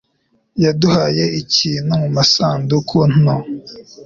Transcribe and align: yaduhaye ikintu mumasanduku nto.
yaduhaye 0.63 1.25
ikintu 1.41 1.91
mumasanduku 2.01 2.97
nto. 3.17 3.37